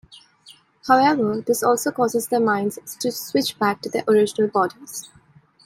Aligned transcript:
However, 0.87 1.41
this 1.41 1.61
also 1.61 1.91
causes 1.91 2.25
their 2.27 2.39
minds 2.39 2.79
to 3.01 3.11
switch 3.11 3.59
back 3.59 3.83
to 3.83 3.89
their 3.91 4.03
original 4.07 4.47
bodies. 4.49 5.11